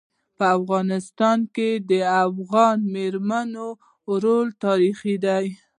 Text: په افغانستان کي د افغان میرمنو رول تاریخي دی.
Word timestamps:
په 0.37 0.45
افغانستان 0.57 1.39
کي 1.55 1.69
د 1.89 1.91
افغان 2.25 2.77
میرمنو 2.95 3.67
رول 4.23 4.47
تاریخي 4.65 5.15
دی. 5.25 5.45